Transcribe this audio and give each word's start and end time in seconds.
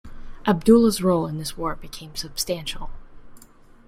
Abdullah's 0.47 1.03
role 1.03 1.27
in 1.27 1.37
this 1.37 1.55
war 1.55 1.75
became 1.75 2.15
substantial. 2.15 2.89